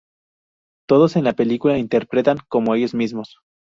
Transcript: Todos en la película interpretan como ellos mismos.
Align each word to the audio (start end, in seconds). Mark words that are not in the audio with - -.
Todos 0.89 1.15
en 1.15 1.25
la 1.25 1.33
película 1.33 1.77
interpretan 1.77 2.39
como 2.49 2.73
ellos 2.73 2.95
mismos. 2.95 3.37